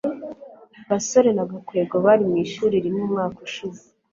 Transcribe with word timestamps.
gasore 0.89 1.29
na 1.33 1.43
gakwego 1.51 1.95
bari 2.05 2.23
mu 2.29 2.35
ishuri 2.45 2.75
rimwe 2.83 3.01
umwaka 3.07 3.37
ushize 3.47 3.81